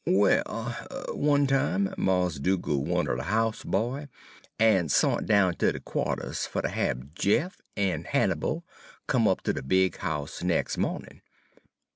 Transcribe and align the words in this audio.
"Well, 0.07 0.75
one 1.13 1.45
time 1.45 1.93
Mars' 1.95 2.39
Dugal' 2.39 2.83
wanted 2.83 3.19
a 3.19 3.23
house 3.25 3.63
boy, 3.63 4.07
en 4.59 4.89
sont 4.89 5.27
down 5.27 5.53
ter 5.53 5.73
de 5.73 5.79
qua'ters 5.79 6.47
fer 6.47 6.63
ter 6.63 6.69
hab 6.69 7.13
Jeff 7.13 7.61
en 7.77 8.05
Hannibal 8.05 8.65
come 9.05 9.27
up 9.27 9.43
ter 9.43 9.53
de 9.53 9.61
big 9.61 9.97
house 9.97 10.41
nex' 10.41 10.75
mawnin'. 10.75 11.21